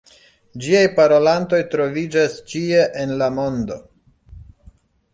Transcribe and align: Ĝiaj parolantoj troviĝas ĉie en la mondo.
Ĝiaj 0.63 0.81
parolantoj 0.99 1.59
troviĝas 1.75 2.41
ĉie 2.55 2.83
en 3.05 3.17
la 3.23 3.31
mondo. 3.39 3.81